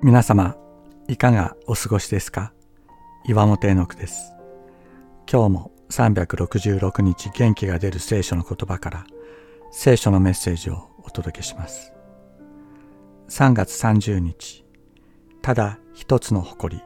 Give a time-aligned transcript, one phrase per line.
[0.00, 0.56] 皆様、
[1.08, 2.52] いかがお過ごしですか？
[3.24, 4.32] 岩本絵の句です。
[5.28, 9.04] 今日も366日元気が出る聖書の言葉から
[9.72, 11.92] 聖書のメッセージをお届けします。
[13.28, 14.64] 3月30日、
[15.42, 16.82] ただ一つの誇り。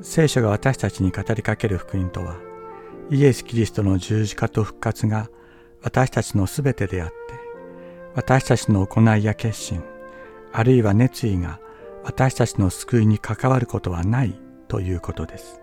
[0.00, 2.34] 聖書が私たちに語りかける福音とは、
[3.10, 5.28] イエス・キリストの十字架と復活が
[5.82, 7.14] 私たちのすべてであって、
[8.14, 9.84] 私たちの行いや決心、
[10.58, 11.60] あるいは熱意が
[12.02, 15.60] 私たちの救いに関わることはないということです。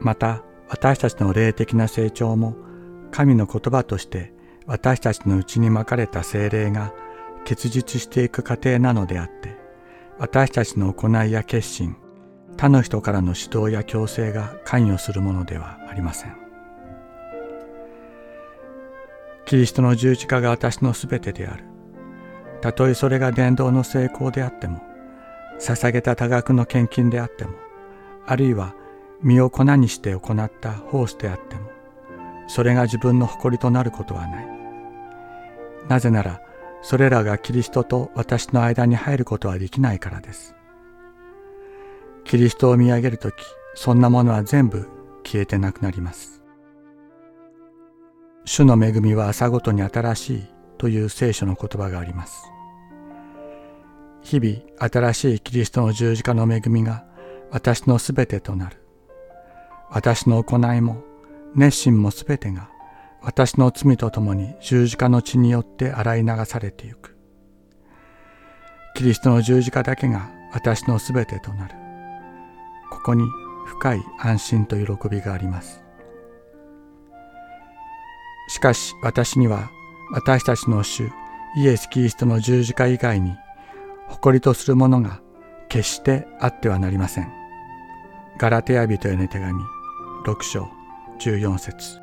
[0.00, 2.56] また私たちの霊的な成長も
[3.10, 4.32] 神の言葉として
[4.64, 6.94] 私たちのうちにまかれた精霊が
[7.44, 9.58] 結実していく過程なのであって
[10.18, 11.94] 私たちの行いや決心
[12.56, 16.36] 他の人からの指導や強制が関与するものではありません。
[19.44, 21.71] キリストの十字架が私のすべてである。
[22.62, 24.80] たとえそれが伝道の成功であっても、
[25.58, 27.52] 捧げた多額の献金であっても、
[28.24, 28.74] あるいは
[29.20, 31.70] 身を粉にして行った奉仕であっても、
[32.46, 34.46] それが自分の誇りとなることはない。
[35.88, 36.40] なぜなら、
[36.82, 40.54] それらがキリストと私の間に入ることはできないからです。
[42.24, 43.34] キリストを見上げるとき、
[43.74, 44.88] そんなものは全部
[45.24, 46.42] 消えてなくなります。
[48.44, 50.46] 主の恵みは朝ごとに新しい
[50.82, 52.50] という聖書の言葉があります。
[54.20, 57.04] 日々新しいキリストの十字架の恵みが
[57.52, 58.84] 私のすべてとなる。
[59.90, 61.04] 私の行いも
[61.54, 62.68] 熱心もすべてが
[63.20, 67.16] 私の罪とともに十字架の血によって洗い流されてゆく。
[68.96, 71.76] キリストの十字架だけが私のすべてとなる。
[72.90, 73.24] ここに
[73.66, 75.84] 深い安心と喜びがあります。
[78.48, 79.70] しかし私には
[80.12, 81.10] 私たちの主
[81.56, 83.34] イエス・キリストの十字架以外に
[84.08, 85.20] 誇りとするものが
[85.68, 87.32] 決してあってはなりません。
[88.38, 89.62] ガラテヤ人への手紙
[90.24, 90.68] 6章
[91.18, 92.00] 14節